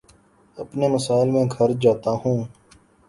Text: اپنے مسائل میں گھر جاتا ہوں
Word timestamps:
اپنے 0.57 0.87
مسائل 0.87 1.29
میں 1.29 1.43
گھر 1.57 1.69
جاتا 1.81 2.11
ہوں 2.25 2.43